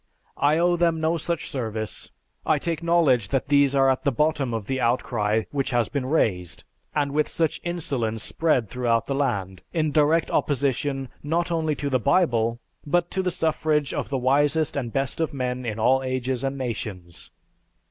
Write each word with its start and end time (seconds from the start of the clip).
I 0.39 0.57
owe 0.57 0.77
them 0.77 0.99
no 0.99 1.15
such 1.17 1.51
service. 1.51 2.09
I 2.43 2.57
take 2.57 2.81
knowledge 2.81 3.27
that 3.27 3.49
these 3.49 3.75
are 3.75 3.87
at 3.87 4.03
the 4.03 4.11
bottom 4.11 4.51
of 4.51 4.65
the 4.65 4.81
outcry 4.81 5.43
which 5.51 5.69
has 5.69 5.89
been 5.89 6.07
raised, 6.07 6.63
and 6.95 7.11
with 7.11 7.27
such 7.27 7.61
insolence 7.63 8.23
spread 8.23 8.67
through 8.67 9.01
the 9.05 9.13
land, 9.13 9.61
in 9.73 9.91
direct 9.91 10.31
opposition, 10.31 11.09
not 11.21 11.51
only 11.51 11.75
to 11.75 11.87
the 11.87 11.99
Bible, 11.99 12.59
but 12.83 13.11
to 13.11 13.21
the 13.21 13.29
suffrage 13.29 13.93
of 13.93 14.09
the 14.09 14.17
wisest 14.17 14.75
and 14.75 14.91
best 14.91 15.19
of 15.21 15.35
men 15.35 15.67
in 15.67 15.77
all 15.77 16.01
ages 16.01 16.43
and 16.43 16.57
nations. 16.57 17.29